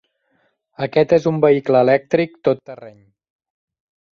Aquest 0.85 1.13
és 1.17 1.27
un 1.31 1.37
vehicle 1.45 1.81
elèctric 1.87 2.33
tot 2.49 2.65
terreny. 2.71 2.99